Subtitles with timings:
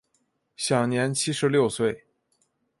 [0.55, 2.05] 享年七十六岁。